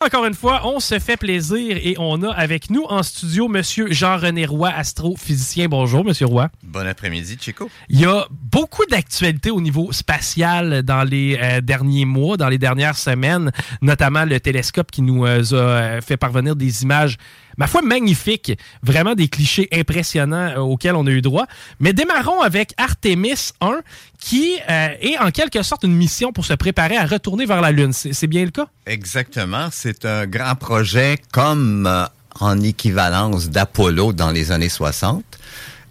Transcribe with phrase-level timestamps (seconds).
[0.00, 3.90] Encore une fois, on se fait plaisir et on a avec nous en studio Monsieur
[3.90, 5.66] Jean-René Roy, astrophysicien.
[5.66, 6.50] Bonjour, Monsieur Roy.
[6.62, 7.68] Bon après-midi, Chico.
[7.88, 12.58] Il y a beaucoup d'actualités au niveau spatial dans les euh, derniers mois, dans les
[12.58, 13.50] dernières semaines,
[13.82, 17.16] notamment le télescope qui nous euh, a euh, fait parvenir des images
[17.58, 18.56] ma foi, magnifique.
[18.82, 21.46] Vraiment des clichés impressionnants euh, auxquels on a eu droit.
[21.80, 23.80] Mais démarrons avec Artemis 1,
[24.18, 27.72] qui euh, est en quelque sorte une mission pour se préparer à retourner vers la
[27.72, 27.92] Lune.
[27.92, 28.68] C'est bien le cas?
[28.86, 29.68] Exactement.
[29.70, 32.06] C'est un grand projet comme euh,
[32.40, 35.24] en équivalence d'Apollo dans les années 60.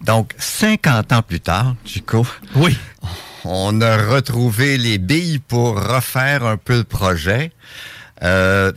[0.02, 2.26] Donc, 50 ans plus tard, Chico.
[2.56, 2.78] Oui.
[3.44, 7.52] On a retrouvé les billes pour refaire un peu le projet.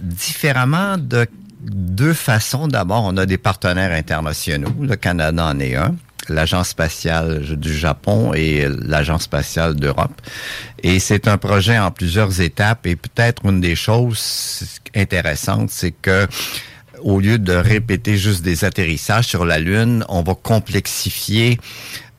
[0.00, 1.26] différemment de
[1.60, 2.68] deux façons.
[2.68, 4.74] D'abord, on a des partenaires internationaux.
[4.80, 5.94] Le Canada en est un
[6.28, 10.12] l'Agence spatiale du Japon et l'Agence spatiale d'Europe.
[10.82, 16.26] Et c'est un projet en plusieurs étapes et peut-être une des choses intéressantes, c'est que
[17.02, 21.58] au lieu de répéter juste des atterrissages sur la Lune, on va complexifier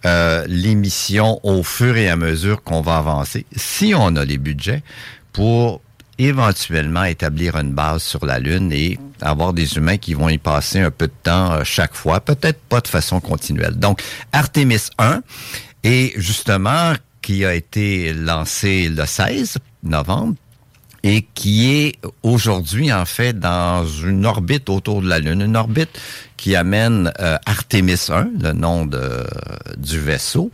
[0.06, 4.40] euh, les missions au fur et à mesure qu'on va avancer, si on a les
[4.40, 4.81] budgets
[5.31, 5.81] pour
[6.27, 10.79] éventuellement établir une base sur la Lune et avoir des humains qui vont y passer
[10.79, 13.75] un peu de temps euh, chaque fois, peut-être pas de façon continuelle.
[13.75, 14.01] Donc,
[14.31, 15.21] Artemis 1
[15.83, 20.35] est justement qui a été lancé le 16 novembre
[21.03, 25.89] et qui est aujourd'hui en fait dans une orbite autour de la Lune, une orbite
[26.38, 29.25] qui amène euh, Artemis 1, le nom de,
[29.77, 30.51] du vaisseau,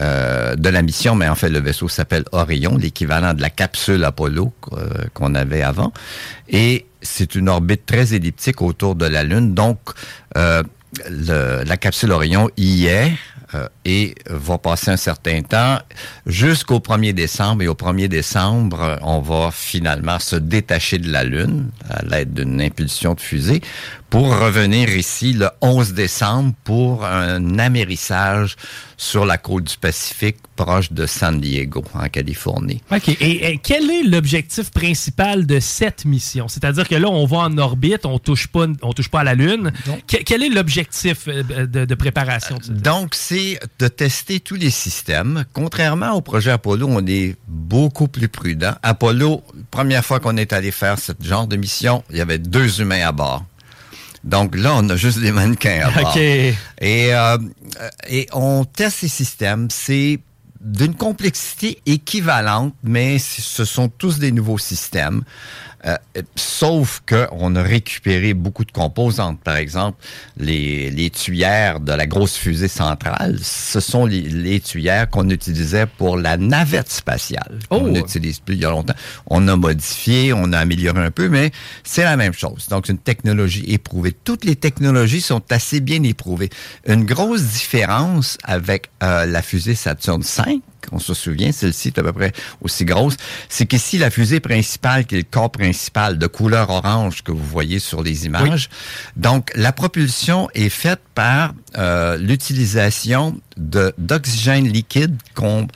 [0.00, 4.04] euh, de la mission, mais en fait le vaisseau s'appelle Orion, l'équivalent de la capsule
[4.04, 5.92] Apollo euh, qu'on avait avant.
[6.48, 9.78] Et c'est une orbite très elliptique autour de la Lune, donc
[10.36, 10.62] euh,
[11.10, 13.12] le, la capsule Orion y est
[13.54, 15.78] euh, et va passer un certain temps
[16.26, 17.62] jusqu'au 1er décembre.
[17.62, 22.60] Et au 1er décembre, on va finalement se détacher de la Lune à l'aide d'une
[22.60, 23.62] impulsion de fusée
[24.10, 28.56] pour revenir ici le 11 décembre pour un amérissage
[28.96, 32.82] sur la côte du Pacifique proche de San Diego, en Californie.
[32.90, 33.08] OK.
[33.20, 36.48] Et, quel est l'objectif principal de cette mission?
[36.48, 39.34] C'est-à-dire que là, on va en orbite, on touche pas, on touche pas à la
[39.34, 39.72] Lune.
[40.06, 42.58] quel est l'objectif euh, de, préparation?
[42.68, 45.44] Donc, c'est de tester tous les systèmes.
[45.52, 48.74] Contrairement au projet Apollo, on est beaucoup plus prudent.
[48.82, 52.80] Apollo, première fois qu'on est allé faire ce genre de mission, il y avait deux
[52.80, 53.44] humains à bord.
[54.24, 56.16] Donc là, on a juste des mannequins à bord.
[56.16, 57.38] Et, euh,
[58.08, 59.68] et on teste ces systèmes.
[59.70, 60.20] C'est
[60.60, 65.22] d'une complexité équivalente, mais ce sont tous des nouveaux systèmes.
[65.88, 65.96] Euh,
[66.36, 69.40] sauf qu'on a récupéré beaucoup de composantes.
[69.40, 69.98] Par exemple,
[70.36, 75.86] les, les tuyères de la grosse fusée centrale, ce sont les, les tuyères qu'on utilisait
[75.86, 77.58] pour la navette spatiale.
[77.70, 77.88] On oh!
[77.88, 78.94] n'utilise plus il y a longtemps.
[79.26, 81.52] On a modifié, on a amélioré un peu, mais
[81.84, 82.66] c'est la même chose.
[82.68, 84.12] Donc, une technologie éprouvée.
[84.12, 86.50] Toutes les technologies sont assez bien éprouvées.
[86.86, 90.60] Une grosse différence avec euh, la fusée Saturn V,
[90.92, 93.16] on se souvient, celle-ci est à peu près aussi grosse,
[93.48, 97.44] c'est qu'ici, la fusée principale, qui est le corps principal de couleur orange que vous
[97.44, 98.68] voyez sur les images,
[99.16, 105.66] donc la propulsion est faite par euh, l'utilisation d'oxygène liquide qu'on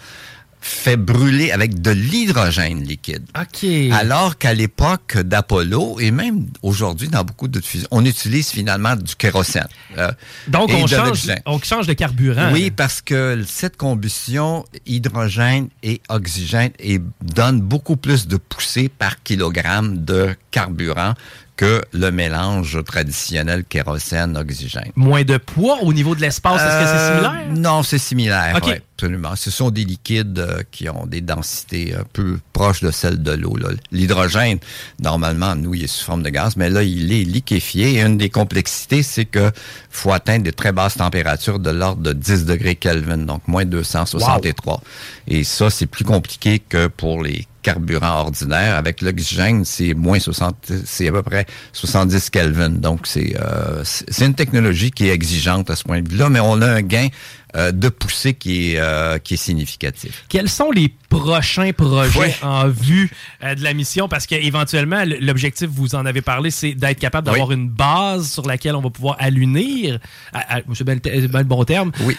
[0.62, 3.24] fait brûler avec de l'hydrogène liquide.
[3.38, 3.68] OK.
[3.92, 9.16] Alors qu'à l'époque d'Apollo, et même aujourd'hui dans beaucoup d'autres fusions, on utilise finalement du
[9.16, 9.66] kérosène.
[9.98, 10.10] Euh,
[10.46, 12.50] Donc, on change, on change de carburant.
[12.52, 19.22] Oui, parce que cette combustion, hydrogène et oxygène, et donne beaucoup plus de poussée par
[19.24, 21.14] kilogramme de carburant
[21.62, 24.90] que le mélange traditionnel kérosène-oxygène.
[24.96, 27.56] Moins de poids au niveau de l'espace, est-ce que c'est Euh, similaire?
[27.56, 28.54] Non, c'est similaire.
[28.56, 28.66] Ok.
[28.66, 29.36] ouais, absolument.
[29.36, 33.30] Ce sont des liquides euh, qui ont des densités un peu proches de celles de
[33.30, 33.56] l'eau.
[33.92, 34.58] L'hydrogène,
[35.00, 37.94] normalement, nous, il est sous forme de gaz, mais là, il est liquéfié.
[37.94, 39.52] Et une des complexités, c'est que
[39.88, 44.82] faut atteindre de très basses températures de l'ordre de 10 degrés Kelvin, donc moins 263.
[45.28, 48.76] Et ça, c'est plus compliqué que pour les carburants ordinaires.
[48.76, 52.70] Avec l'oxygène, c'est moins 60, c'est à peu près 70 Kelvin.
[52.70, 53.82] Donc, c'est euh,
[54.20, 57.08] une technologie qui est exigeante à ce point de vue-là, mais on a un gain
[57.54, 60.24] euh, de poussée qui est, euh, qui est significatif.
[60.28, 63.10] Quels sont les prochains projets en vue
[63.44, 64.08] euh, de la mission?
[64.08, 67.54] Parce qu'éventuellement, l'objectif, vous en avez parlé, c'est d'être capable d'avoir Oui.
[67.56, 69.98] une base sur laquelle on va pouvoir allunir.
[70.32, 71.92] À- à- C'est bien le bon terme.
[72.00, 72.16] Oui.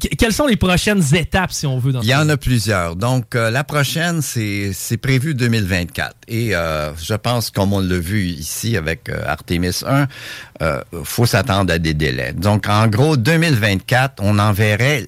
[0.00, 2.96] Que- quelles sont les prochaines étapes, si on veut, dans Il y en a plusieurs.
[2.96, 6.14] Donc, euh, la prochaine, c'est c'est prévu 2024.
[6.28, 10.06] Et euh, je pense, comme on l'a vu ici avec euh, Artemis 1,
[10.62, 12.32] euh, faut s'attendre à des délais.
[12.34, 15.06] Donc, en gros, 2024, on enverrait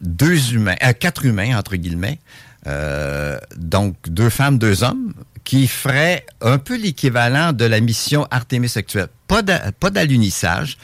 [0.00, 2.20] deux humains, euh, quatre humains, entre guillemets,
[2.66, 5.12] euh, donc deux femmes, deux hommes,
[5.42, 9.08] qui feraient un peu l'équivalent de la mission Artemis actuelle.
[9.26, 9.42] Pas
[9.90, 10.78] d'alunissage,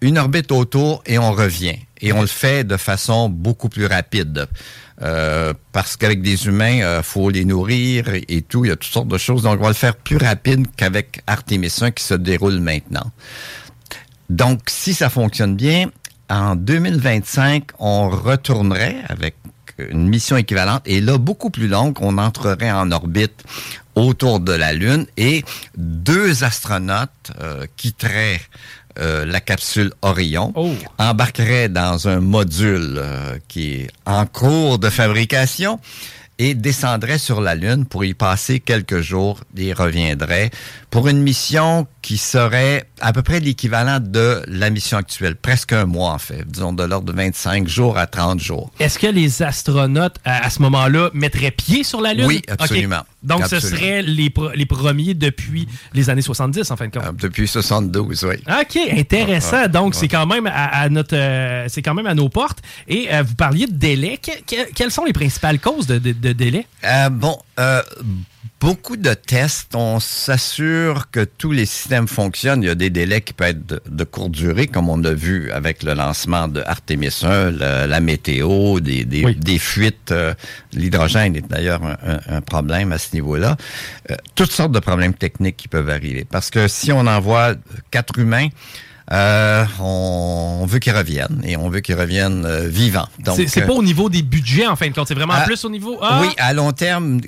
[0.00, 1.76] une orbite autour et on revient.
[2.02, 4.46] Et on le fait de façon beaucoup plus rapide.
[5.02, 8.64] Euh, parce qu'avec des humains, il faut les nourrir et, et tout.
[8.64, 9.42] Il y a toutes sortes de choses.
[9.42, 13.10] Donc, on va le faire plus rapide qu'avec Artemis 1 qui se déroule maintenant.
[14.28, 15.90] Donc, si ça fonctionne bien,
[16.28, 19.34] en 2025, on retournerait avec
[19.78, 23.44] une mission équivalente et là, beaucoup plus longue, on entrerait en orbite
[23.94, 25.44] autour de la Lune et
[25.76, 28.40] deux astronautes euh, quitteraient
[28.98, 30.72] euh, la capsule Orion, Oh.
[30.98, 35.78] embarqueraient dans un module euh, qui est en cours de fabrication
[36.38, 40.50] et descendraient sur la Lune pour y passer quelques jours et reviendraient
[40.88, 45.86] pour une mission qui serait à peu près l'équivalent de la mission actuelle, presque un
[45.86, 48.70] mois en fait, disons de l'ordre de 25 jours à 30 jours.
[48.78, 52.26] Est-ce que les astronautes, à, à ce moment-là, mettraient pied sur la Lune?
[52.26, 53.02] Oui, absolument.
[53.22, 57.04] Donc, ce seraient les, les premiers depuis les années 70, en fin de compte.
[57.04, 58.36] Euh, depuis 72, oui.
[58.48, 59.56] OK, intéressant.
[59.56, 62.28] Ah, ah, Donc, c'est quand même à, à notre, euh, c'est quand même à nos
[62.30, 62.60] portes.
[62.88, 64.18] Et euh, vous parliez de délai.
[64.18, 66.66] Que- que- quelles sont les principales causes de, de- de délai?
[67.10, 67.82] Bon, euh,
[68.60, 72.62] beaucoup de tests, on s'assure que tous les systèmes fonctionnent.
[72.62, 75.12] Il y a des délais qui peuvent être de, de courte durée, comme on a
[75.12, 79.34] vu avec le lancement de Artemis 1, le- la météo, des, des, Oui.
[79.36, 80.12] des fuites.
[80.12, 80.34] euh,
[80.72, 83.56] L'hydrogène est d'ailleurs un, un- un problème à ce niveau-là.
[84.10, 86.26] Euh, toutes sortes de problèmes techniques qui peuvent arriver.
[86.30, 87.54] Parce que si on envoie
[87.90, 88.48] quatre humains,
[89.12, 93.08] euh, on, veut qu'ils reviennent et on veut qu'ils reviennent euh, vivants.
[93.18, 95.08] Donc, C'est euh, pas au niveau des budgets, en fin de compte.
[95.08, 95.98] C'est vraiment plus au niveau.
[96.00, 96.20] Ah!
[96.22, 97.20] oui, à long terme,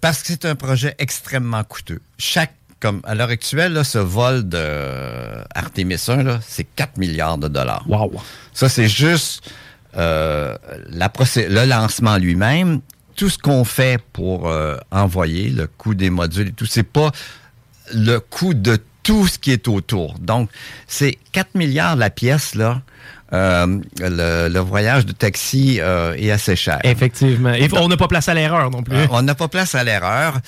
[0.00, 2.00] parce que c'est un projet extrêmement coûteux.
[2.18, 7.38] Chaque, comme à l'heure actuelle, là, ce vol de Artemis 1, là, c'est 4 milliards
[7.38, 7.84] de dollars.
[7.88, 8.12] Wow.
[8.52, 9.48] Ça, c'est juste
[9.96, 10.56] euh,
[10.88, 12.80] la le lancement lui-même.
[13.14, 14.50] Tout ce qu'on fait pour
[14.90, 17.12] envoyer, le coût des modules et tout, c'est pas
[17.92, 20.18] le coût de tout ce qui est autour.
[20.18, 20.50] Donc,
[20.86, 22.82] c'est 4 milliards la pièce, là.
[23.32, 26.78] Euh, le, le voyage de taxi euh, est assez cher.
[26.84, 27.54] Effectivement.
[27.54, 28.94] Et on n'a pas place à l'erreur non plus.
[28.94, 30.38] Euh, on n'a pas place à l'erreur.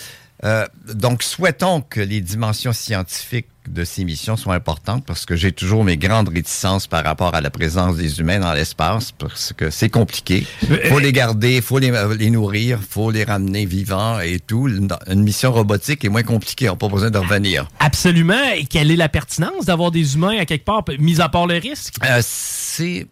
[0.45, 5.53] Euh, donc, souhaitons que les dimensions scientifiques de ces missions soient importantes parce que j'ai
[5.53, 9.71] toujours mes grandes réticences par rapport à la présence des humains dans l'espace parce que
[9.71, 10.47] c'est compliqué.
[10.89, 14.69] faut les garder, faut les, euh, les nourrir, faut les ramener vivants et tout.
[14.69, 17.69] Une, une mission robotique est moins compliquée, on n'a pas besoin de revenir.
[17.81, 18.53] Absolument.
[18.57, 21.57] Et quelle est la pertinence d'avoir des humains à quelque part, mis à part le
[21.57, 21.95] risque?
[22.05, 23.07] Euh, c'est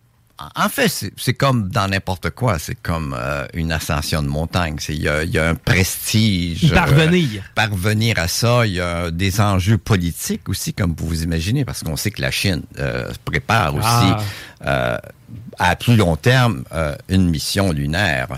[0.57, 2.59] en fait, c'est comme dans n'importe quoi.
[2.59, 4.77] C'est comme euh, une ascension de montagne.
[4.89, 6.63] Il y a, il y a un prestige.
[6.65, 7.29] Y parvenir.
[7.43, 11.65] euh, parvenir à ça, il y a des enjeux politiques aussi, comme vous vous imaginez,
[11.65, 14.19] parce qu'on sait que la Chine euh, prépare aussi Ah.
[14.67, 14.99] euh,
[15.59, 18.29] à plus long terme euh, une mission lunaire.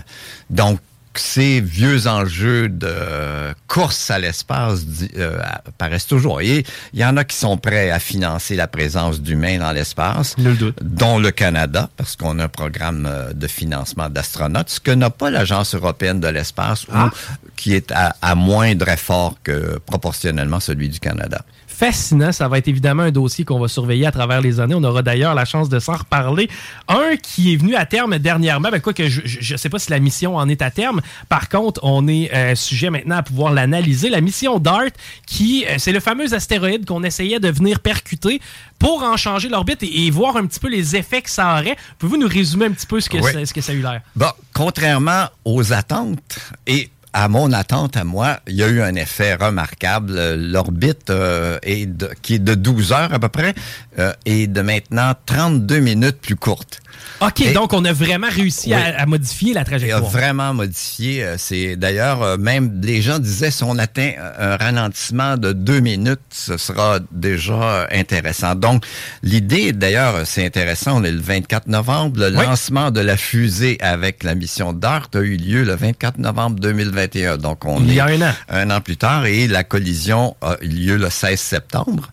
[0.49, 0.79] Donc,
[1.19, 4.81] ces vieux enjeux de course à l'espace
[5.17, 6.41] euh, apparaissent toujours.
[6.41, 10.35] Et il y en a qui sont prêts à financer la présence d'humains dans l'espace,
[10.81, 15.09] dont le Canada, parce qu'on a un programme euh, de financement d'astronautes, ce que n'a
[15.09, 17.11] pas l'Agence européenne de l'espace, ou- Ah.
[17.55, 21.41] qui est à, à moindre effort que proportionnellement celui du Canada.
[21.75, 22.31] Fascinant.
[22.31, 24.75] Ça va être évidemment un dossier qu'on va surveiller à travers les années.
[24.75, 26.49] On aura d'ailleurs la chance de s'en reparler.
[26.87, 29.91] Un qui est venu à terme dernièrement, ben quoi que je ne sais pas si
[29.91, 31.01] la mission en est à terme.
[31.29, 34.09] Par contre, on est euh, sujet maintenant à pouvoir l'analyser.
[34.09, 34.91] La mission DART,
[35.25, 38.41] qui euh, c'est le fameux astéroïde qu'on essayait de venir percuter
[38.79, 41.75] pour en changer l'orbite et, et voir un petit peu les effets que ça aurait.
[41.99, 43.31] Pouvez-vous nous résumer un petit peu ce que, Oui.
[43.33, 44.01] ça, ce que ça a eu l'air?
[44.15, 48.93] Bon, contrairement aux attentes et à mon attente, à moi, il y a eu un
[48.95, 50.35] effet remarquable.
[50.35, 53.55] L'orbite euh, est de, qui est de 12 heures à peu près
[53.99, 56.81] euh, est de maintenant 32 minutes plus courte.
[57.21, 58.81] OK, donc on a vraiment réussi Oui.
[58.81, 60.03] à, à modifier la Et a trajectoire.
[60.03, 61.23] vraiment modifié.
[61.23, 66.19] euh, C'est d'ailleurs même les gens disaient si on atteint un ralentissement de deux minutes,
[66.31, 68.55] ce sera déjà intéressant.
[68.55, 68.85] Donc
[69.23, 70.99] l'idée d'ailleurs c'est intéressant.
[70.99, 72.19] On est le 24 novembre.
[72.19, 72.45] Le Oui.
[72.45, 76.59] lancement de la fusée avec la mission DART a eu lieu le 24 novembre
[77.07, 77.37] 2021.
[77.37, 78.33] Donc on Il y est a un an.
[78.49, 82.09] un an plus tard et la collision a eu lieu le 16 septembre.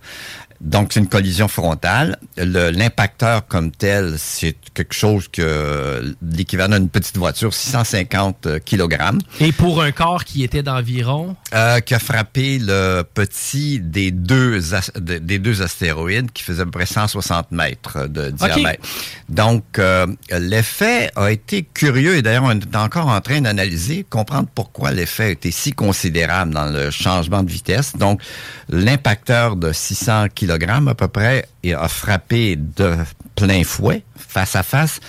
[0.63, 2.17] Donc, c'est une collision frontale.
[2.37, 8.97] Le- L'impacteur comme tel, c'est quelque chose que l'équivalent d'une petite voiture, 650 kg,
[9.41, 11.35] Et pour un corps qui était d'environ...
[11.53, 14.61] euh, qui a frappé le petit des deux,
[15.01, 18.83] des deux astéroïdes qui faisait à peu près 160 mètres de diamètre.
[19.29, 24.49] Donc, euh, l'effet a été curieux et d'ailleurs, on est encore en train d'analyser, comprendre
[24.55, 27.97] pourquoi l'effet a été si considérable dans le changement de vitesse.
[27.97, 28.21] Donc,
[28.69, 30.52] l'impacteur de 600 kg
[30.89, 32.97] à peu près et a frappé de
[33.35, 35.01] plein fouet, face à face,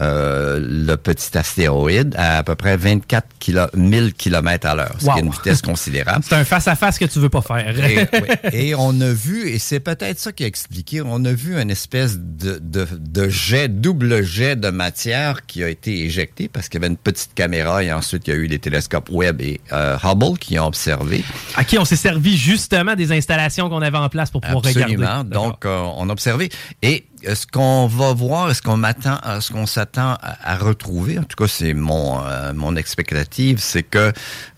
[0.00, 5.04] euh, le petit astéroïde à à peu près 24 kilo, 1000 km à l'heure, ce
[5.06, 5.12] Wow.
[5.12, 6.24] qui est une vitesse considérable.
[6.26, 7.78] C'est un face-à-face que tu veux pas faire.
[7.78, 8.50] Et, oui.
[8.52, 11.70] Et on a vu, et c'est peut-être ça qui a expliqué, on a vu une
[11.70, 16.80] espèce de, de, de jet, double jet de matière qui a été éjecté parce qu'il
[16.80, 19.60] y avait une petite caméra et ensuite il y a eu les télescopes Webb et
[19.72, 21.22] euh, Hubble qui ont observé.
[21.58, 24.92] OK, on s'est servi justement des installations qu'on avait en place pour pouvoir Absolument.
[24.96, 25.30] regarder.
[25.30, 26.48] Donc, euh, on a observé.
[26.82, 31.24] Et ce qu'on va voir, est-ce qu'on m'attend, ce qu'on s'attend à, à retrouver, en
[31.24, 34.12] tout cas, c'est mon euh, mon expectative, c'est que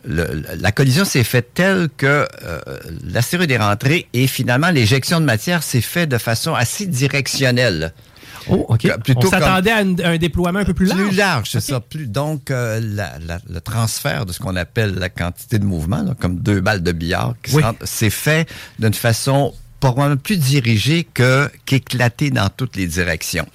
[0.04, 2.61] le- la collision s'est faite telle que euh,
[3.04, 7.92] l'astéroïde est rentré et finalement l'éjection de matière s'est faite de façon assez directionnelle.
[8.50, 8.87] Oh, OK.
[9.02, 11.00] plutôt on s'attendait à un déploiement un peu plus large?
[11.09, 11.80] Plus large, c'est ça.
[11.80, 16.02] Plus, donc, euh, la- la- le transfert de ce qu'on appelle la quantité de mouvement,
[16.02, 17.62] là, comme deux balles de billard, qui se Oui.
[17.62, 18.47] rentrent, c'est fait
[18.78, 19.54] d'une façon
[19.93, 23.47] probablement plus dirigée que qu'éclatée dans toutes les directions.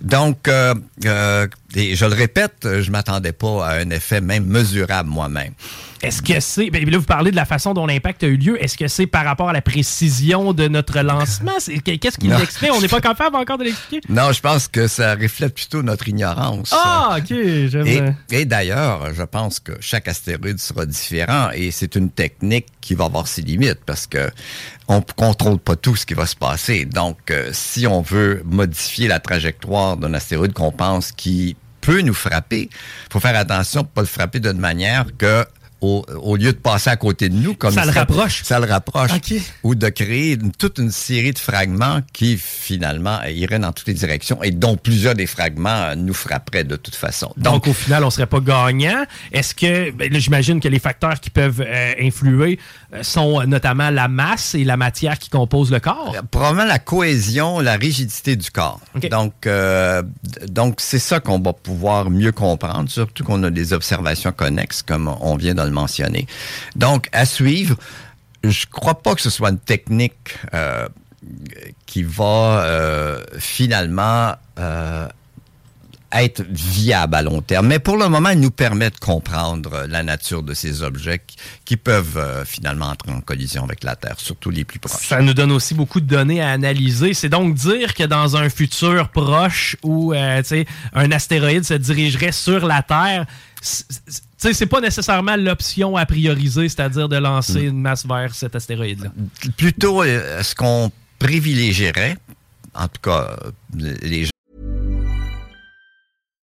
[0.00, 5.08] Donc, euh, euh, et je le répète, je m'attendais pas à un effet même mesurable
[5.10, 5.52] moi-même.
[6.02, 6.70] Est-ce que c'est.
[6.70, 8.62] Ben, là, vous parlez de la façon dont l'impact a eu lieu.
[8.62, 11.52] Est-ce que c'est par rapport à la précision de notre lancement?
[11.84, 12.38] Qu'est-ce qui Non.
[12.38, 12.70] l'explique?
[12.74, 14.00] On n'est pas capable encore de l'expliquer?
[14.08, 16.72] Non, je pense que ça reflète plutôt notre ignorance.
[16.72, 17.30] Ah, OK.
[17.30, 22.66] Et, euh, et d'ailleurs, je pense que chaque astéroïde sera différent et c'est une technique
[22.80, 24.30] qui va avoir ses limites parce que
[24.88, 26.84] on ne contrôle pas tout ce qui va se passer.
[26.84, 31.56] Donc, euh, si on veut modifier la trajectoire d'un astéroïde qu'on pense qui
[31.86, 32.68] peut nous frapper,
[33.12, 35.44] faut faire attention pour pas le frapper d'une manière que
[35.82, 38.42] au, au lieu de passer à côté de nous, comme Ça il le rapproche.
[38.44, 39.10] ça le rapproche,
[39.62, 43.94] ou de créer une- toute une série de fragments qui finalement iraient dans toutes les
[43.94, 47.30] directions et dont plusieurs des fragments euh, nous frapperaient de toute façon.
[47.36, 49.04] Donc, au final, on serait pas gagnant.
[49.32, 52.58] Est-ce que, ben, j'imagine que les facteurs qui peuvent euh, influer
[53.02, 56.12] sont euh, notamment la masse et la matière qui composent le corps?
[56.16, 58.80] Euh, Probablement la cohésion, la rigidité du corps.
[59.10, 60.02] Donc, euh,
[60.48, 65.14] donc c'est ça qu'on va pouvoir mieux comprendre, surtout qu'on a des observations connexes, comme
[65.20, 66.26] on vient de le mentionner.
[66.74, 67.76] Donc, à suivre,
[68.44, 70.86] je crois pas que ce soit une technique euh,
[71.86, 75.08] qui va euh, finalement euh,
[76.22, 77.66] être viable à long terme.
[77.68, 81.20] Mais pour le moment, il nous permet de comprendre euh, la nature de ces objets
[81.64, 85.08] qui, peuvent euh, finalement entrer en collision avec la Terre, surtout les plus proches.
[85.08, 87.14] Ça nous donne aussi beaucoup de données à analyser.
[87.14, 90.42] C'est donc dire que dans un futur proche où euh,
[90.94, 93.26] un astéroïde se dirigerait sur la Terre,
[94.36, 99.10] sais, c'est pas nécessairement l'option à prioriser, c'est-à-dire de lancer une masse vers cet astéroïde-là.
[99.56, 102.16] plutôt euh, ce qu'on privilégierait,
[102.74, 103.36] en tout cas
[103.74, 104.30] les gens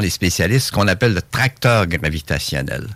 [0.00, 2.86] Les spécialistes, ce qu'on appelle le tracteur gravitationnel.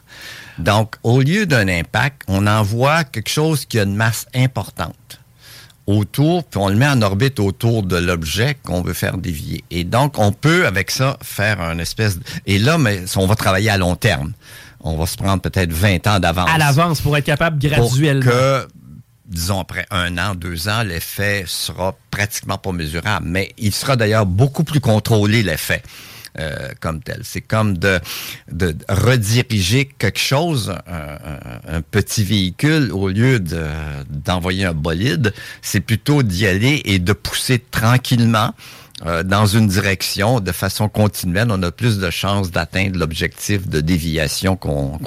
[0.59, 4.95] Donc, au lieu d'un impact, on envoie quelque chose qui a une masse importante
[5.87, 9.65] autour, puis on le met en orbite autour de l'objet qu'on veut faire dévier.
[9.71, 12.19] Et donc, on peut, avec ça, faire un espèce...
[12.19, 12.25] De...
[12.47, 14.33] Et là, mais on va travailler à long terme.
[14.81, 16.51] On va se prendre peut-être 20 ans d'avance.
[16.53, 18.23] À l'avance, pour être capable graduellement.
[18.23, 18.69] Pour que,
[19.27, 23.27] disons, après un an, deux ans, l'effet sera pratiquement pas mesurable.
[23.29, 25.83] Mais il sera d'ailleurs beaucoup plus contrôlé, l'effet.
[26.39, 27.21] Euh, comme tel.
[27.25, 28.01] C'est comme de,
[28.89, 33.67] rediriger quelque chose, un, petit véhicule, au lieu de,
[34.09, 38.55] d'envoyer un bolide, c'est plutôt d'y aller et de pousser tranquillement
[39.05, 43.81] euh, dans une direction de façon continuelle, on a plus de chances d'atteindre l'objectif de
[43.81, 44.99] déviation qu'on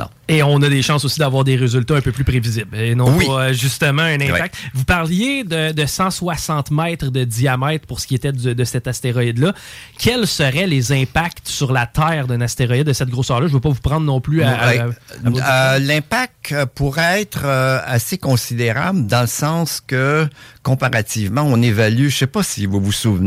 [0.00, 0.10] a.
[0.28, 3.16] Et on a des chances aussi d'avoir des résultats un peu plus prévisibles et non
[3.16, 4.56] pas euh, justement un impact.
[4.74, 8.88] Vous parliez de, de, 160 mètres de diamètre pour ce qui était de, de cet
[8.88, 9.54] astéroïde-là.
[9.98, 13.46] Quels seraient les impacts sur la Terre d'un astéroïde de cette grosseur-là?
[13.46, 14.88] Je ne veux pas vous prendre non plus à...
[15.26, 20.26] Euh, l'impact pourrait être assez considérable dans le sens que,
[20.64, 23.25] comparativement, on évalue, je ne sais pas si vous vous souvenez,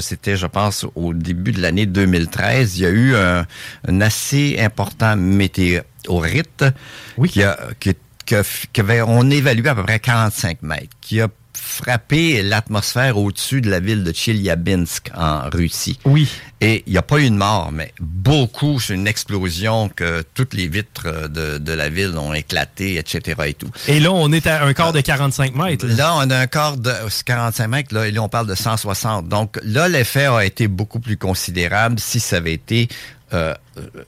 [0.00, 3.46] c'était, je pense, au début de l'année 2013, il y a eu un,
[3.88, 6.64] un assez important météo au rite,
[7.16, 7.28] oui.
[7.28, 8.36] qui a, qui, qui,
[8.72, 13.70] qui avait, on évalue à peu près 45 mètres, qui a frappé l'atmosphère au-dessus de
[13.70, 15.98] la ville de Chelyabinsk en Russie.
[16.04, 16.28] Oui.
[16.60, 20.54] Et il n'y a pas eu de mort, mais beaucoup, c'est une explosion que toutes
[20.54, 23.42] les vitres de, de, la ville ont éclaté, etc.
[23.46, 23.70] et tout.
[23.86, 25.86] Et là, on est à un quart de 45 mètres.
[25.86, 26.92] Là, là on a un quart de
[27.24, 29.28] 45 mètres, là, et là, on parle de 160.
[29.28, 32.88] Donc là, l'effet a été beaucoup plus considérable si ça avait été
[33.32, 33.54] euh,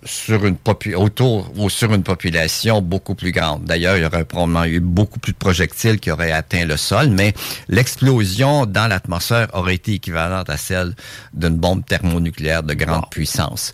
[0.05, 0.57] sur une
[0.95, 3.65] autour ou sur une population beaucoup plus grande.
[3.65, 7.09] D'ailleurs, il y aurait probablement eu beaucoup plus de projectiles qui auraient atteint le sol,
[7.09, 7.33] mais
[7.69, 10.95] l'explosion dans l'atmosphère aurait été équivalente à celle
[11.33, 13.11] d'une bombe thermonucléaire de grande wow.
[13.11, 13.73] puissance.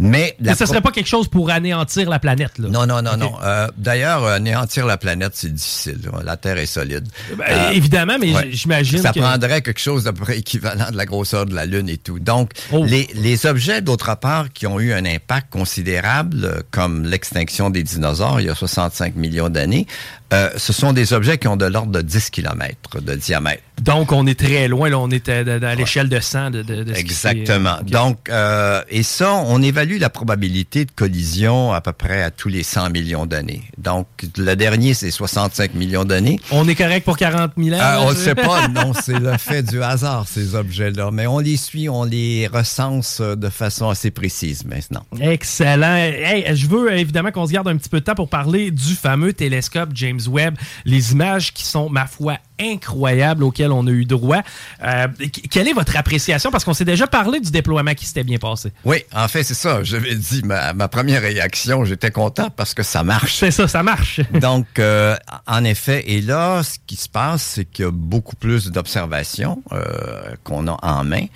[0.00, 2.56] Mais, Mais ce ne serait pas quelque chose pour anéantir la planète.
[2.58, 2.68] Là.
[2.68, 3.18] Non, non, non, okay.
[3.18, 3.32] non.
[3.42, 5.98] Euh, D'ailleurs, anéantir la planète, c'est difficile.
[6.24, 7.08] La Terre est solide.
[7.36, 8.48] Ben, euh, évidemment, mais ouais.
[8.52, 9.18] j'imagine Ça que...
[9.18, 12.20] prendrait quelque chose d'à peu près équivalent de la grosseur de la Lune et tout.
[12.20, 12.84] Donc, oh.
[12.84, 18.40] les, les objets, d'autre part, qui ont eu un impact considérable, comme l'extinction des dinosaures
[18.40, 19.86] il y a 65 millions d'années,
[20.32, 23.62] euh, ce sont des objets qui ont de l'ordre de 10 km de diamètre.
[23.80, 26.82] Donc, on est très loin, là, on est à, à l'échelle de 100 de, de,
[26.82, 27.76] de Exactement.
[27.80, 27.90] Okay.
[27.90, 32.48] Donc, euh, et ça, on évalue la probabilité de collision à peu près à tous
[32.48, 33.62] les 100 millions d'années.
[33.78, 36.40] Donc, le dernier, c'est 65 millions d'années.
[36.50, 37.80] On est correct pour 40 000 ans?
[37.80, 41.10] Euh, on ne sait pas, non, c'est le fait du hasard, ces objets-là.
[41.12, 45.04] Mais on les suit, on les recense de façon assez précise maintenant.
[45.20, 45.94] Excellent.
[45.94, 48.94] Hey, je veux évidemment qu'on se garde un petit peu de temps pour parler du
[48.94, 50.56] fameux télescope James Webb.
[50.84, 54.42] Les images qui sont, ma foi, incroyables auxquelles on a eu droit.
[54.84, 55.08] Euh,
[55.50, 56.50] quelle est votre appréciation?
[56.50, 58.72] Parce qu'on s'est déjà parlé du déploiement qui s'était bien passé.
[58.84, 59.82] Oui, en fait, c'est ça.
[59.82, 63.36] J'avais dit, ma, ma, première réaction, j'étais content parce que ça marche.
[63.36, 64.20] C'est ça, ça marche.
[64.40, 65.16] Donc, euh,
[65.46, 69.62] en effet, et là, ce qui se passe, c'est qu'il y a beaucoup plus d'observations
[69.72, 71.26] euh, qu'on a en main.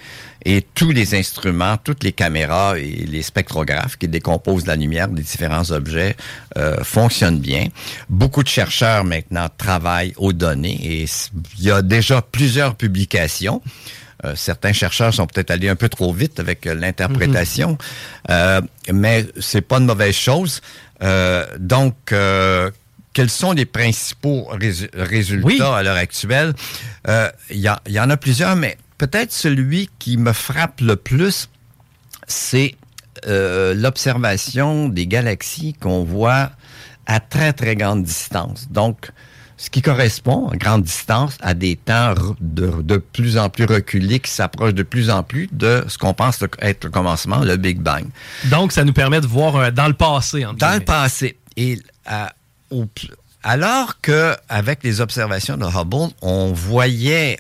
[0.45, 5.23] Et tous les instruments, toutes les caméras et les spectrographes qui décomposent la lumière des
[5.23, 6.17] différents objets
[6.57, 7.69] euh, fonctionnent bien.
[8.09, 11.07] Beaucoup de chercheurs maintenant travaillent aux données et
[11.59, 13.63] il y a déjà plusieurs publications.
[14.25, 17.77] Euh, certains chercheurs sont peut-être allés un peu trop vite avec euh, l'interprétation,
[18.29, 18.63] mm-hmm.
[18.93, 20.61] mais c'est pas une mauvaise chose.
[21.59, 22.15] donc,
[23.15, 25.61] quels sont les principaux rés résultats oui.
[25.61, 26.55] à l'heure actuelle?
[27.51, 31.49] Il y, y, en a plusieurs, mais peut-être celui qui me frappe le plus,
[32.29, 32.77] c'est
[33.27, 36.53] l'observation des galaxies qu'on voit
[37.07, 38.69] à très, très grande distance.
[38.71, 39.11] Donc,
[39.63, 44.19] ce qui correspond à grande distance à des temps de, de plus en plus reculés
[44.19, 47.79] qui s'approchent de plus en plus de ce qu'on pense être le commencement, le Big
[47.79, 48.05] Bang.
[48.47, 50.45] Donc, ça nous permet de voir dans le passé.
[50.45, 51.37] En dans le passé.
[51.57, 51.79] Et
[52.71, 52.87] au,
[53.45, 57.39] alors que avec les observations de Hubble, on voyait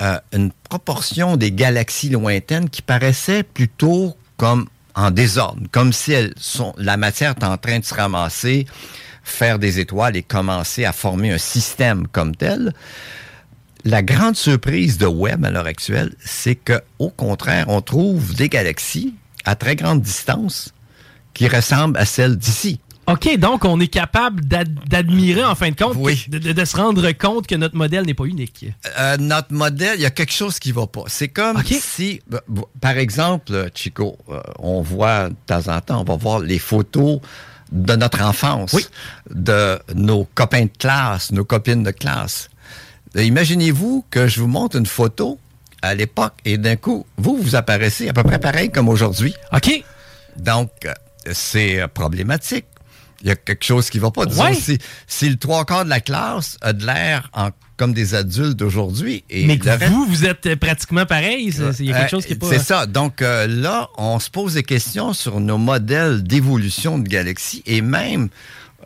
[0.00, 6.34] euh, une proportion des galaxies lointaines qui paraissaient plutôt comme en désordre, comme si elles
[6.36, 8.66] sont, la matière est en train de se ramasser,
[9.24, 12.72] faire des étoiles et commencer à former un système comme tel.
[13.84, 18.48] La grande surprise de Webb à l'heure actuelle, c'est que, au contraire, on trouve des
[18.48, 20.72] galaxies à très grande distance
[21.34, 22.80] qui ressemblent à celles d'ici.
[23.06, 26.24] OK, donc on est capable d'admirer, en fin de compte, oui.
[26.28, 28.66] de, de, de, se rendre compte que notre modèle n'est pas unique.
[28.98, 31.02] Euh, notre modèle, il y a quelque chose qui va pas.
[31.08, 31.74] C'est comme okay.
[31.74, 32.22] si,
[32.80, 37.20] par exemple, Chico, euh, on voit de temps en temps, on va voir les photos
[37.74, 38.86] de notre enfance, oui.
[39.30, 42.48] de nos copains de classe, nos copines de classe.
[43.16, 45.38] Imaginez-vous que je vous montre une photo
[45.82, 49.34] à l'époque et d'un coup, vous, vous apparaissez à peu près pareil comme aujourd'hui.
[49.52, 49.84] OK.
[50.36, 50.92] Donc, euh,
[51.32, 52.66] c'est problématique.
[53.24, 54.26] Il y a quelque chose qui va pas.
[54.26, 54.54] Disons, Ouais.
[54.54, 57.30] si, si le trois quarts de la classe a de l'air
[57.78, 59.24] comme des adultes d'aujourd'hui.
[59.30, 61.48] et Mais le que reste- vous, vous êtes euh, pratiquement pareil.
[61.80, 62.46] Il y a quelque euh, chose qui est pas.
[62.48, 62.86] C'est ça.
[62.86, 67.80] Donc euh, là, on se pose des questions sur nos modèles d'évolution de galaxies et
[67.80, 68.28] même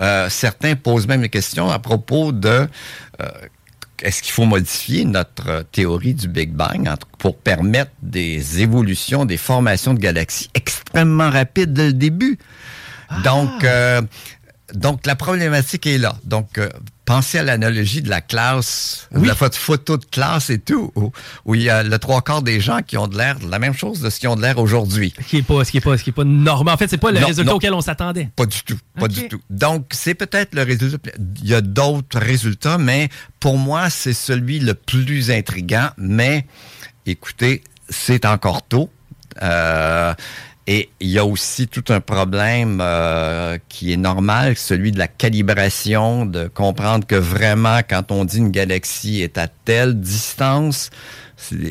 [0.00, 2.68] euh, certains posent même des questions à propos de
[4.00, 9.92] est-ce qu'il faut modifier notre théorie du Big Bang pour permettre des évolutions, des formations
[9.92, 12.38] de galaxies extrêmement rapides dès le début?
[13.24, 14.02] Donc, euh,
[14.74, 16.16] donc la problématique est là.
[16.24, 16.68] Donc, euh,
[17.06, 19.22] pensez à l'analogie de la classe, Oui.
[19.22, 21.10] de la photo, de classe et tout, où,
[21.46, 23.72] où il y a le trois quarts des gens qui ont de l'air la même
[23.72, 25.14] chose de ce qu'ils ont de l'air aujourd'hui.
[25.18, 26.74] Ce qui est pas, ce qui est pas, ce qui est pas normal.
[26.74, 27.56] En fait, c'est pas le Non, résultat non.
[27.56, 28.28] auquel on s'attendait.
[28.36, 29.40] Pas du tout, pas du tout.
[29.48, 31.10] Donc, c'est peut-être le résultat.
[31.42, 33.08] Il y a d'autres résultats, mais
[33.40, 35.88] pour moi, c'est celui le plus intriguant.
[35.96, 36.44] Mais,
[37.06, 38.90] écoutez, c'est encore tôt.
[39.42, 40.12] Euh,
[40.70, 45.08] et il y a aussi tout un problème euh, qui est normal, celui de la
[45.08, 50.90] calibration, de comprendre que vraiment, quand on dit une galaxie est à telle distance,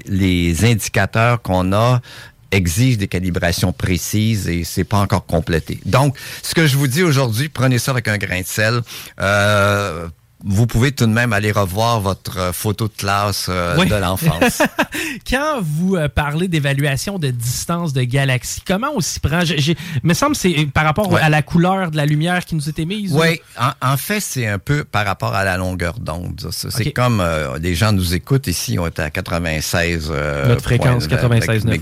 [0.08, 2.02] les indicateurs qu'on a
[2.50, 5.80] exigent des calibrations précises et c'est pas encore complété.
[5.86, 8.82] Donc, ce que je vous dis aujourd'hui, prenez ça avec un grain de sel.
[9.20, 10.08] Euh,
[10.43, 13.88] vous pouvez tout de même aller revoir votre euh, photo de classe euh, Oui.
[13.88, 14.62] de l'enfance.
[15.30, 19.41] Quand vous euh, parlez d'évaluation de distance de galaxies, comment on s'y prend?
[19.43, 21.21] J'ai- me semble que c'est par rapport Ouais.
[21.21, 23.13] à la couleur de la lumière qui nous est émise.
[23.13, 26.47] ou- Oui, en, en fait, c'est un peu par rapport à la longueur d'onde.
[26.52, 30.10] C'est comme euh, des gens nous écoutent ici, on est à 96.
[30.12, 31.80] euh, Notre fréquence, points, 96, mais,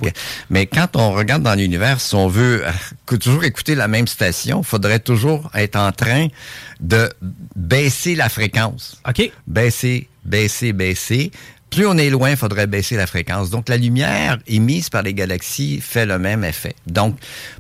[0.49, 2.63] mais quand on regarde dans l'univers, si on veut
[3.05, 6.27] toujours écouter la même station, il faudrait toujours être en train
[6.79, 7.09] de
[7.55, 9.01] baisser la fréquence.
[9.07, 9.31] OK.
[9.47, 11.31] Baisser, baisser, baisser.
[11.69, 13.49] Plus on est loin, il faudrait baisser la fréquence.
[13.49, 16.73] Donc, la lumière émise par les galaxies fait le même effet.
[16.87, 17.17] Donc,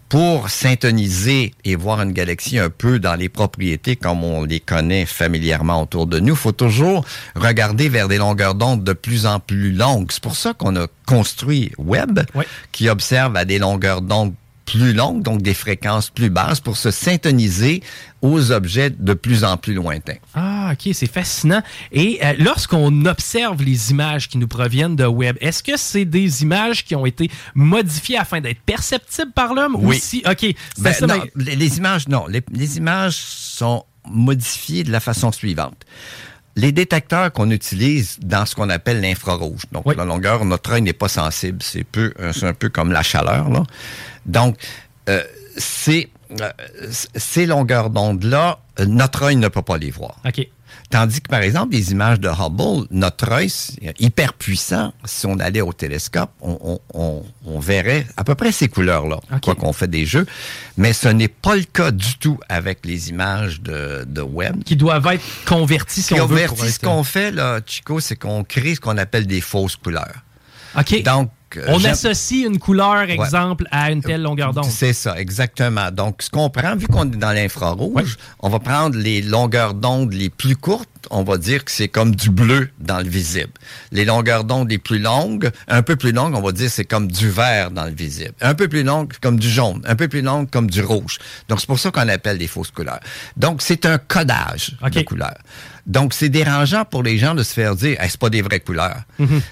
[0.07, 5.05] pour syntoniser et voir une galaxie un peu dans les propriétés comme on les connaît
[5.05, 7.03] familièrement autour de nous, il faut toujours
[7.35, 10.09] regarder vers des longueurs d'onde de plus en plus longues.
[10.11, 12.47] C'est pour ça qu'on a construit Webb, Ouais.
[12.71, 14.33] qui observe à des longueurs d'onde
[14.65, 17.83] plus longues, donc des fréquences plus basses, pour se syntoniser
[18.21, 20.15] aux objets de plus en plus lointains.
[20.33, 21.61] Ah, OK, c'est fascinant.
[21.91, 26.41] Et euh, lorsqu'on observe les images qui nous proviennent de Web, est-ce que c'est des
[26.41, 29.75] images qui ont été modifiées afin d'être perceptibles par l'homme?
[29.75, 29.99] Ou Oui.
[29.99, 32.25] si, OK, Ben, ça, non, mais- les, les images, non.
[32.27, 35.85] Les, les images sont modifiées de la façon suivante.
[36.55, 39.95] Les détecteurs qu'on utilise dans ce qu'on appelle l'infrarouge, donc Oui.
[39.97, 43.49] la longueur, notre œil n'est pas sensible, c'est peu, c'est un peu comme la chaleur,
[43.49, 43.63] là.
[44.25, 44.55] Donc,
[45.09, 45.21] euh,
[45.57, 46.49] c'est, euh,
[47.15, 50.15] ces longueurs d'onde-là, euh, notre œil ne peut pas les voir.
[50.95, 53.51] Tandis que, par exemple, les images de Hubble, notre œil,
[53.99, 54.93] hyper puissant.
[55.03, 59.19] Si on allait au télescope, on, on- on- on verrait à peu près ces couleurs-là,
[59.41, 60.25] quoi qu'on fait des jeux.
[60.77, 64.63] Mais ce n'est pas le cas du tout avec les images de, de Webb.
[64.63, 66.45] Qui doivent être convertis, si on veut.
[66.47, 70.15] pour ce qu'on fait, là, Chico, c'est qu'on crée ce qu'on appelle des fausses couleurs.
[70.79, 71.03] OK.
[71.03, 74.65] Donc, euh, on associe une couleur, exemple, à une telle longueur d'onde.
[74.65, 75.91] C'est ça, exactement.
[75.91, 80.13] Donc, ce qu'on prend, vu qu'on est dans l'infrarouge, on va prendre les longueurs d'onde
[80.13, 80.89] les plus courtes.
[81.11, 83.51] On va dire que c'est comme du bleu dans le visible.
[83.91, 87.11] Les longueurs d'onde les plus longues, un peu plus longues, on va dire c'est comme
[87.11, 88.33] du vert dans le visible.
[88.41, 89.81] Un peu plus longue comme du jaune.
[89.85, 91.17] Un peu plus longue comme du rouge.
[91.49, 92.99] Donc, c'est pour ça qu'on appelle des fausses couleurs.
[93.37, 94.93] Donc, c'est un codage OK.
[94.93, 95.37] de couleurs.
[95.85, 98.59] Donc, c'est dérangeant pour les gens de se faire dire, hey, c'est pas des vraies
[98.59, 99.03] couleurs.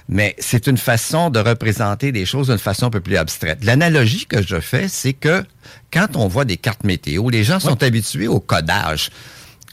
[0.09, 3.63] Mais c'est une façon de représenter des choses d'une façon un peu plus abstraite.
[3.63, 5.43] L'analogie que je fais, c'est que
[5.91, 9.11] quand on voit des cartes météo, les gens sont habitués au codage.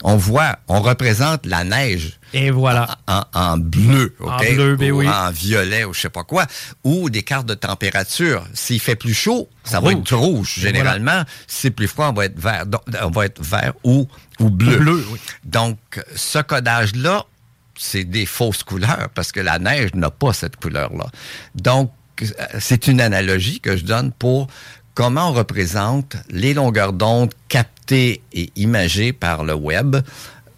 [0.03, 2.97] On voit, on représente la neige Et voilà.
[3.07, 4.53] en, en bleu, En OK?
[4.55, 5.07] bleu, ben ou oui.
[5.09, 6.45] en violet ou je sais pas quoi,
[6.83, 8.43] ou des cartes de température.
[8.53, 10.55] S'il fait plus chaud, ça va être rouge.
[10.57, 12.65] Généralement, si c'est plus froid, on va être vert.
[12.65, 14.07] Donc, on va être vert ou,
[14.39, 14.77] ou bleu.
[14.77, 15.19] Bleu, oui.
[15.43, 15.77] Donc,
[16.15, 17.25] ce codage-là,
[17.77, 21.05] c'est des fausses couleurs parce que la neige n'a pas cette couleur-là.
[21.55, 22.25] Donc, euh,
[22.59, 24.47] c'est une analogie que je donne pour
[25.01, 29.95] comment on représente les longueurs d'onde captées et imagées par le web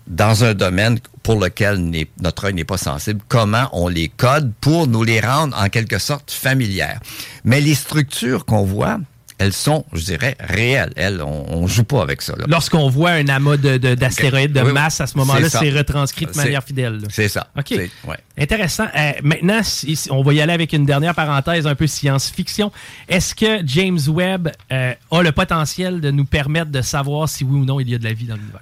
[0.06, 1.80] dans un domaine pour lequel
[2.20, 5.98] notre œil n'est pas sensible, comment on les code pour nous les rendre en quelque
[5.98, 7.00] sorte familières?
[7.46, 9.00] Mais les structures qu'on voit,
[9.44, 10.94] elles sont, je dirais, réelles.
[10.96, 12.34] Elles, on, on joue pas avec ça.
[12.48, 16.32] Lorsqu'on voit un amas de- de- d'astéroïdes de, masse, à ce moment-là, C'est retranscrit de
[16.38, 17.02] manière fidèle.
[17.10, 17.48] C'est ça.
[17.58, 17.72] OK.
[18.08, 18.18] Ouais.
[18.38, 18.86] Intéressant.
[18.96, 22.72] Euh, maintenant, si- si- on va y aller avec une dernière parenthèse un peu science-fiction.
[23.10, 27.60] Est-ce que James Webb euh, a le potentiel de nous permettre de savoir si oui
[27.60, 28.62] ou non il y a de la vie dans l'univers?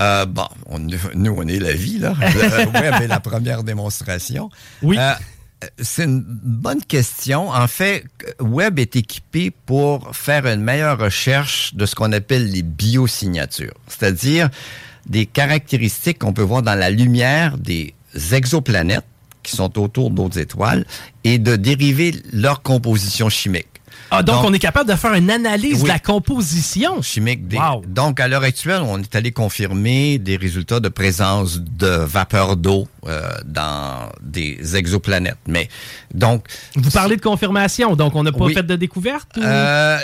[0.00, 2.14] Euh, bon, on- nous, on est la vie, là.
[2.20, 4.48] Le web est la première démonstration.
[4.82, 4.96] Oui.
[5.62, 7.50] Euh, c'est une bonne question.
[7.50, 8.04] En fait,
[8.40, 14.48] Web est équipé pour faire une meilleure recherche de ce qu'on appelle les biosignatures, c'est-à-dire
[15.06, 17.94] des caractéristiques qu'on peut voir dans la lumière des
[18.32, 19.04] exoplanètes
[19.42, 20.84] qui sont autour d'autres étoiles
[21.24, 23.79] et de dériver leur composition chimique.
[24.10, 27.58] Ah, donc, on est capable de faire une analyse de la composition chimique des.
[27.86, 32.88] Donc, à l'heure actuelle, on est allé confirmer des résultats de présence de vapeur d'eau
[33.06, 35.38] euh, dans des exoplanètes.
[35.46, 35.68] Mais
[36.14, 36.46] donc.
[36.74, 39.38] Vous parlez de confirmation, donc on n'a pas fait de découverte?
[39.38, 39.98] Euh,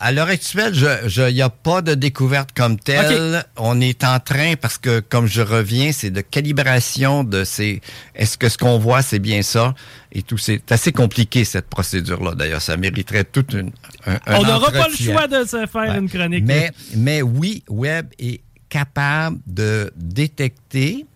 [0.00, 3.44] à l'heure actuelle, il n'y a pas de découverte comme telle.
[3.56, 7.80] On est en train, parce que comme je reviens, c'est de calibration de ces.
[8.14, 9.74] Est-ce que ce qu'on voit, c'est bien ça?
[10.12, 12.34] Et tout, c'est assez compliqué cette procédure-là.
[12.34, 13.70] D'ailleurs, ça mériterait toute une.
[14.06, 16.44] Un, On n'aura pas le choix de se faire une chronique.
[16.44, 21.06] Mais, mais oui, Webb est capable de détecter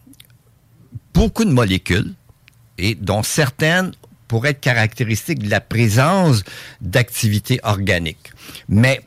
[1.15, 2.13] beaucoup de molécules,
[2.79, 3.93] et dont certaines
[4.29, 6.43] pourraient être caractéristiques de la présence
[6.81, 8.33] d'activité organique.
[8.69, 9.01] Mais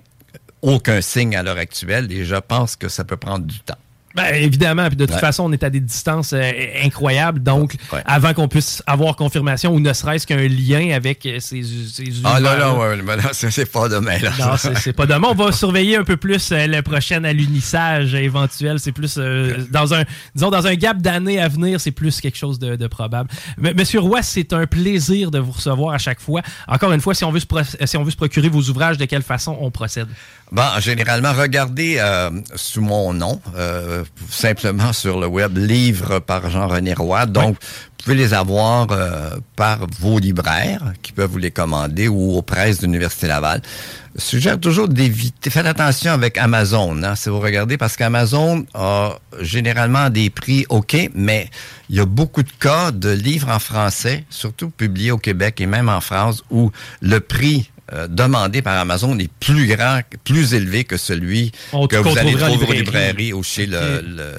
[0.61, 3.77] aucun signe à l'heure actuelle, et je pense que ça peut prendre du temps.
[4.15, 6.51] Ben, évidemment, puis de toute façon, on est à des distances euh,
[6.83, 7.43] incroyables.
[7.43, 12.05] Donc, avant qu'on puisse avoir confirmation ou ne serait-ce qu'un lien avec euh, ces, ces
[12.23, 14.17] Ah non, non, ouais, là, c'est pas demain.
[14.17, 14.31] Là.
[14.39, 15.27] Non, c'est pas demain.
[15.29, 18.79] On va surveiller un peu plus euh, le prochain alunissage éventuel.
[18.79, 19.17] C'est plus
[19.69, 23.29] dans un, disons, dans un gap d'années à venir, c'est plus quelque chose de, probable.
[23.57, 26.41] Monsieur Roy, c'est un plaisir de vous recevoir à chaque fois.
[26.67, 27.45] Encore une fois, si on veut se,
[27.85, 30.07] si on veut se procurer vos ouvrages, de quelle façon on procède?
[30.51, 32.01] Bon, généralement, regardez
[32.55, 33.39] sous mon nom
[34.29, 37.25] simplement sur le web, livres par Jean-René Roy.
[37.27, 37.57] Donc,
[37.99, 42.41] vous pouvez les avoir euh, par vos libraires qui peuvent vous les commander ou aux
[42.41, 43.61] presses de l'Université Laval.
[44.15, 49.17] Je suggère toujours d'éviter, faites attention avec Amazon, hein, si vous regardez, parce qu'Amazon a
[49.41, 51.49] généralement des prix OK, mais
[51.89, 55.65] il y a beaucoup de cas de livres en français, surtout publiés au Québec et
[55.65, 60.83] même en France, où le prix euh, demandé par Amazon est plus grand, plus élevé
[60.83, 61.51] que celui
[61.89, 63.67] que vous allez trouver aux librairies ou chez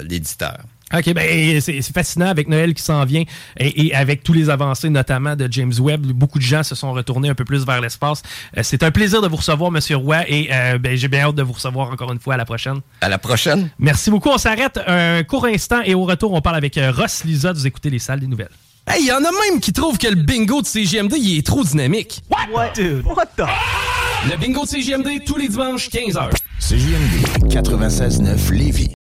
[0.03, 0.59] l'éditeur.
[0.93, 3.23] OK, ben c'est fascinant avec Noël qui s'en vient
[3.59, 6.05] et, avec tous les avancées, notamment de James Webb.
[6.07, 8.23] Beaucoup de gens se sont retournés un peu plus vers l'espace.
[8.59, 11.37] Euh, c'est un plaisir de vous recevoir, Monsieur Roy, et euh, ben, j'ai bien hâte
[11.37, 12.81] de vous recevoir encore une fois à la prochaine.
[13.01, 13.71] À la prochaine.
[13.79, 14.31] Merci beaucoup.
[14.31, 17.53] On s'arrête un court instant et au retour, on parle avec Ross Lisa.
[17.53, 18.49] Vous écoutez les salles des nouvelles.
[18.93, 21.63] Hey, y en a même qui trouvent que le bingo de CGMD il est trop
[21.63, 22.23] dynamique.
[22.53, 22.73] What?
[22.75, 23.45] Dude, what the?
[24.29, 26.31] Le bingo de CGMD tous les dimanches 15h.
[26.59, 28.91] CGMD 96.9 Lévis.